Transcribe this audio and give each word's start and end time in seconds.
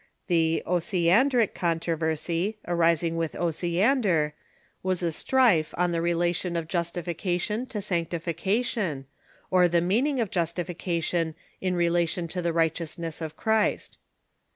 The 0.25 0.63
Osiandric 0.65 1.53
Contro 1.53 1.95
versy, 1.95 2.55
arising 2.67 3.17
with 3.17 3.33
Osiander, 3.35 4.33
was 4.81 5.03
a 5.03 5.11
strife 5.11 5.75
on 5.77 5.91
the 5.91 6.01
relation 6.01 6.55
of 6.55 6.67
jus 6.67 6.91
tification 6.91 7.69
to 7.69 7.83
sanctification, 7.83 9.05
or 9.51 9.67
the 9.67 9.79
meaning 9.79 10.19
of 10.19 10.31
justification 10.31 11.35
in 11.61 11.75
re 11.75 11.85
lation 11.85 12.27
to 12.31 12.41
the 12.41 12.51
righteousness 12.51 13.21
of 13.21 13.35
Christ. 13.37 13.99